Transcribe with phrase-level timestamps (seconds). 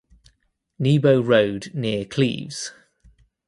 [0.79, 2.71] Nebo Road near Cleves.